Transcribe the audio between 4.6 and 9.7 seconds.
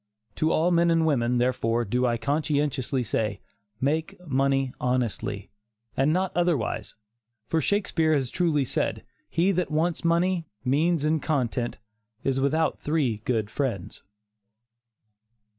honestly, and not otherwise, for Shakespeare has truly said, "He that